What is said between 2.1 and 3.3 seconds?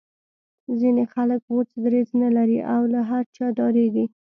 نه لري او له هر